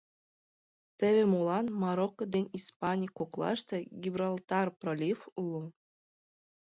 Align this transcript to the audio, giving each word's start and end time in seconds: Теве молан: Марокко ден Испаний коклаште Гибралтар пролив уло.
Теве 0.97 1.23
молан: 1.31 1.65
Марокко 1.81 2.23
ден 2.33 2.45
Испаний 2.59 3.11
коклаште 3.17 3.77
Гибралтар 4.01 4.67
пролив 4.79 5.19
уло. 5.41 5.63